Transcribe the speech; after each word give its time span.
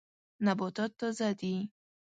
نباتات 0.45 0.91
تازه 0.99 1.29
دي. 1.39 1.53